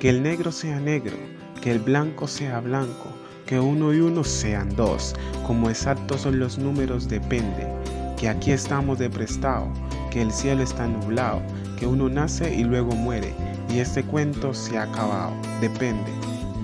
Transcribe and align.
que 0.00 0.08
el 0.08 0.22
negro 0.22 0.50
sea 0.50 0.80
negro, 0.80 1.16
que 1.60 1.70
el 1.70 1.78
blanco 1.78 2.26
sea 2.26 2.58
blanco, 2.60 3.12
que 3.44 3.60
uno 3.60 3.92
y 3.92 4.00
uno 4.00 4.24
sean 4.24 4.74
dos, 4.74 5.14
como 5.46 5.68
exactos 5.68 6.22
son 6.22 6.40
los 6.40 6.56
números 6.56 7.06
depende, 7.06 7.68
que 8.16 8.30
aquí 8.30 8.50
estamos 8.50 8.98
de 8.98 9.10
prestado, 9.10 9.70
que 10.10 10.22
el 10.22 10.32
cielo 10.32 10.62
está 10.62 10.86
nublado, 10.86 11.42
que 11.78 11.86
uno 11.86 12.08
nace 12.08 12.54
y 12.54 12.64
luego 12.64 12.92
muere, 12.92 13.34
y 13.68 13.80
este 13.80 14.02
cuento 14.02 14.54
se 14.54 14.78
ha 14.78 14.84
acabado, 14.84 15.34
depende. 15.60 16.10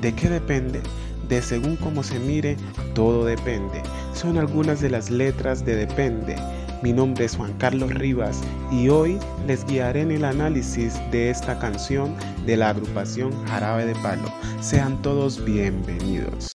¿De 0.00 0.14
qué 0.14 0.30
depende? 0.30 0.80
De 1.28 1.42
según 1.42 1.76
cómo 1.76 2.02
se 2.02 2.18
mire, 2.18 2.56
todo 2.94 3.26
depende. 3.26 3.82
Son 4.14 4.38
algunas 4.38 4.80
de 4.80 4.88
las 4.88 5.10
letras 5.10 5.62
de 5.62 5.76
Depende. 5.76 6.36
Mi 6.82 6.92
nombre 6.92 7.24
es 7.24 7.36
Juan 7.36 7.52
Carlos 7.54 7.92
Rivas 7.94 8.42
y 8.70 8.88
hoy 8.88 9.18
les 9.46 9.64
guiaré 9.64 10.02
en 10.02 10.10
el 10.10 10.24
análisis 10.24 10.94
de 11.10 11.30
esta 11.30 11.58
canción 11.58 12.14
de 12.44 12.56
la 12.56 12.70
agrupación 12.70 13.32
Jarabe 13.46 13.86
de 13.86 13.94
Palo. 13.96 14.30
Sean 14.60 15.00
todos 15.00 15.42
bienvenidos. 15.44 16.52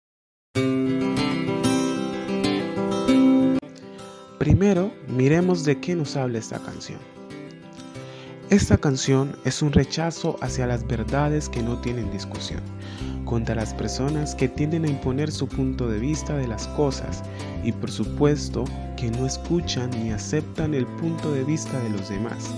Primero, 4.38 4.92
miremos 5.09 5.64
de 5.64 5.80
qué 5.80 5.95
nos 5.95 6.16
habla 6.16 6.39
esta 6.39 6.59
canción. 6.59 6.98
Esta 8.51 8.77
canción 8.77 9.37
es 9.45 9.63
un 9.63 9.71
rechazo 9.71 10.37
hacia 10.41 10.67
las 10.67 10.85
verdades 10.85 11.49
que 11.49 11.63
no 11.63 11.79
tienen 11.79 12.11
discusión, 12.11 12.61
contra 13.25 13.55
las 13.55 13.73
personas 13.73 14.35
que 14.35 14.49
tienden 14.49 14.85
a 14.85 14.89
imponer 14.89 15.31
su 15.31 15.47
punto 15.47 15.89
de 15.89 16.01
vista 16.01 16.37
de 16.37 16.49
las 16.49 16.67
cosas 16.67 17.23
y 17.63 17.71
por 17.71 17.93
supuesto 17.93 18.65
que 18.97 19.09
no 19.09 19.25
escuchan 19.25 19.91
ni 19.91 20.11
aceptan 20.11 20.75
el 20.75 20.85
punto 20.85 21.31
de 21.31 21.45
vista 21.45 21.79
de 21.79 21.91
los 21.91 22.09
demás. 22.09 22.51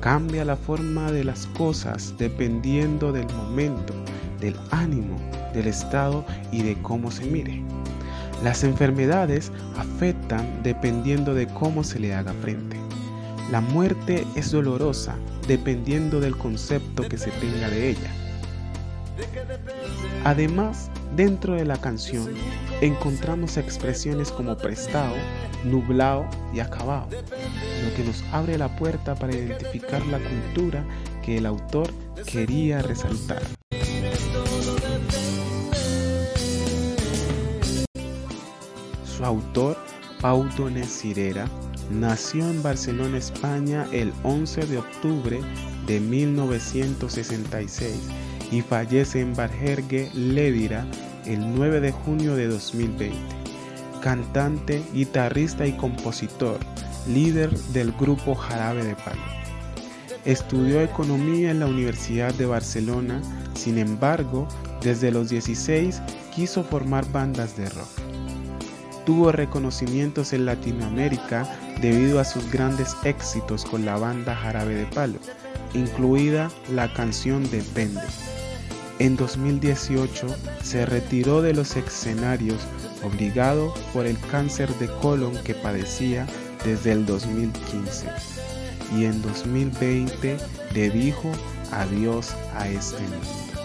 Cambia 0.00 0.44
la 0.44 0.56
forma 0.56 1.10
de 1.10 1.24
las 1.24 1.46
cosas 1.56 2.12
dependiendo 2.18 3.10
del 3.10 3.26
momento, 3.32 3.94
del 4.40 4.56
ánimo, 4.72 5.16
del 5.54 5.68
estado 5.68 6.22
y 6.52 6.60
de 6.60 6.74
cómo 6.82 7.10
se 7.10 7.24
mire. 7.24 7.62
Las 8.44 8.62
enfermedades 8.62 9.52
afectan 9.78 10.62
dependiendo 10.62 11.32
de 11.32 11.46
cómo 11.46 11.82
se 11.82 11.98
le 11.98 12.14
haga 12.14 12.34
frente. 12.42 12.77
La 13.50 13.62
muerte 13.62 14.26
es 14.34 14.50
dolorosa 14.50 15.16
dependiendo 15.46 16.20
del 16.20 16.36
concepto 16.36 17.08
que 17.08 17.16
se 17.16 17.30
tenga 17.30 17.70
de 17.70 17.90
ella. 17.90 18.10
Además, 20.24 20.90
dentro 21.16 21.54
de 21.54 21.64
la 21.64 21.80
canción 21.80 22.28
encontramos 22.82 23.56
expresiones 23.56 24.30
como 24.30 24.56
prestado, 24.56 25.14
nublado 25.64 26.26
y 26.52 26.60
acabado, 26.60 27.08
lo 27.10 27.94
que 27.96 28.04
nos 28.04 28.22
abre 28.32 28.58
la 28.58 28.76
puerta 28.76 29.14
para 29.14 29.34
identificar 29.34 30.04
la 30.06 30.18
cultura 30.18 30.84
que 31.24 31.38
el 31.38 31.46
autor 31.46 31.90
quería 32.26 32.82
resaltar. 32.82 33.42
Su 39.04 39.24
autor, 39.24 39.76
Pau 40.20 40.48
Cirera, 40.84 41.46
nació 41.90 42.50
en 42.50 42.60
Barcelona, 42.62 43.18
España, 43.18 43.86
el 43.92 44.12
11 44.24 44.66
de 44.66 44.78
octubre 44.78 45.40
de 45.86 46.00
1966 46.00 47.94
y 48.50 48.60
fallece 48.62 49.20
en 49.20 49.34
Barjergue, 49.34 50.10
Lévira, 50.14 50.84
el 51.24 51.54
9 51.54 51.80
de 51.80 51.92
junio 51.92 52.34
de 52.34 52.48
2020. 52.48 53.12
Cantante, 54.02 54.82
guitarrista 54.92 55.66
y 55.66 55.76
compositor, 55.76 56.58
líder 57.06 57.56
del 57.72 57.92
grupo 57.92 58.34
Jarabe 58.34 58.84
de 58.84 58.96
Palo. 58.96 59.22
Estudió 60.24 60.80
economía 60.80 61.52
en 61.52 61.60
la 61.60 61.66
Universidad 61.66 62.34
de 62.34 62.46
Barcelona, 62.46 63.22
sin 63.54 63.78
embargo, 63.78 64.48
desde 64.82 65.12
los 65.12 65.28
16 65.28 66.02
quiso 66.34 66.64
formar 66.64 67.10
bandas 67.12 67.56
de 67.56 67.68
rock 67.70 67.97
tuvo 69.08 69.32
reconocimientos 69.32 70.34
en 70.34 70.44
Latinoamérica 70.44 71.48
debido 71.80 72.20
a 72.20 72.26
sus 72.26 72.52
grandes 72.52 72.94
éxitos 73.04 73.64
con 73.64 73.86
la 73.86 73.96
banda 73.96 74.36
Jarabe 74.36 74.74
de 74.74 74.84
Palo, 74.84 75.18
incluida 75.72 76.50
la 76.74 76.92
canción 76.92 77.50
Depende. 77.50 78.02
En 78.98 79.16
2018 79.16 80.26
se 80.62 80.84
retiró 80.84 81.40
de 81.40 81.54
los 81.54 81.74
escenarios 81.74 82.58
obligado 83.02 83.72
por 83.94 84.04
el 84.04 84.20
cáncer 84.30 84.68
de 84.74 84.88
colon 85.00 85.32
que 85.42 85.54
padecía 85.54 86.26
desde 86.62 86.92
el 86.92 87.06
2015 87.06 88.08
y 88.94 89.06
en 89.06 89.22
2020 89.22 90.36
le 90.74 90.90
dijo 90.90 91.32
adiós 91.72 92.34
a 92.54 92.68
este 92.68 93.00
mundo. 93.04 93.62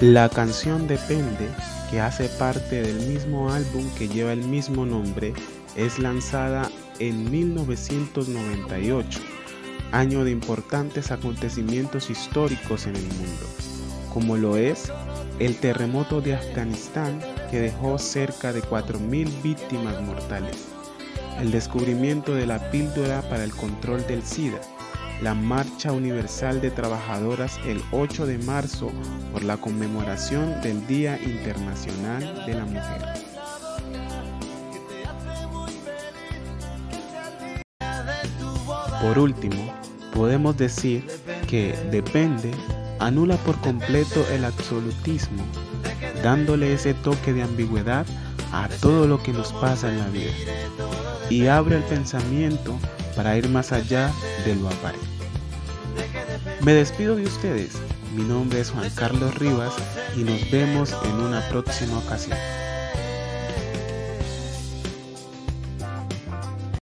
La 0.00 0.28
canción 0.28 0.86
Depende 0.86 1.48
que 1.90 2.00
hace 2.00 2.28
parte 2.28 2.82
del 2.82 3.06
mismo 3.06 3.50
álbum 3.50 3.84
que 3.96 4.08
lleva 4.08 4.32
el 4.32 4.44
mismo 4.44 4.84
nombre, 4.84 5.32
es 5.76 5.98
lanzada 5.98 6.70
en 6.98 7.30
1998, 7.30 9.20
año 9.92 10.24
de 10.24 10.30
importantes 10.30 11.10
acontecimientos 11.10 12.10
históricos 12.10 12.86
en 12.86 12.96
el 12.96 13.02
mundo, 13.02 13.46
como 14.12 14.36
lo 14.36 14.56
es 14.56 14.92
el 15.38 15.56
terremoto 15.56 16.20
de 16.20 16.34
Afganistán 16.34 17.20
que 17.50 17.60
dejó 17.60 17.98
cerca 17.98 18.52
de 18.52 18.62
4.000 18.62 19.42
víctimas 19.42 20.00
mortales, 20.02 20.66
el 21.40 21.50
descubrimiento 21.50 22.34
de 22.34 22.46
la 22.46 22.70
píldora 22.70 23.22
para 23.22 23.44
el 23.44 23.52
control 23.52 24.06
del 24.06 24.24
SIDA, 24.24 24.60
la 25.22 25.34
Marcha 25.34 25.92
Universal 25.92 26.60
de 26.60 26.70
Trabajadoras 26.70 27.58
el 27.66 27.82
8 27.92 28.26
de 28.26 28.38
marzo 28.38 28.90
por 29.32 29.42
la 29.42 29.56
conmemoración 29.56 30.60
del 30.62 30.86
Día 30.86 31.18
Internacional 31.22 32.46
de 32.46 32.54
la 32.54 32.64
Mujer. 32.64 33.28
Por 39.02 39.18
último, 39.18 39.74
podemos 40.12 40.56
decir 40.56 41.06
que 41.46 41.76
depende 41.90 42.52
anula 42.98 43.36
por 43.38 43.60
completo 43.60 44.26
el 44.32 44.44
absolutismo, 44.44 45.44
dándole 46.22 46.72
ese 46.72 46.94
toque 46.94 47.32
de 47.32 47.42
ambigüedad 47.42 48.06
a 48.52 48.68
todo 48.80 49.06
lo 49.06 49.22
que 49.22 49.32
nos 49.32 49.52
pasa 49.54 49.88
en 49.88 49.98
la 49.98 50.08
vida 50.08 50.32
y 51.30 51.46
abre 51.46 51.76
el 51.76 51.82
pensamiento 51.84 52.78
para 53.18 53.36
ir 53.36 53.48
más 53.48 53.72
allá 53.72 54.12
de 54.44 54.54
lo 54.54 54.68
aparente. 54.68 55.04
Me 56.60 56.72
despido 56.72 57.16
de 57.16 57.24
ustedes. 57.24 57.72
Mi 58.14 58.22
nombre 58.22 58.60
es 58.60 58.70
Juan 58.70 58.88
Carlos 58.90 59.34
Rivas 59.34 59.74
y 60.16 60.20
nos 60.20 60.48
vemos 60.52 60.94
en 61.02 61.14
una 61.14 61.40
próxima 61.48 61.98
ocasión. 61.98 62.38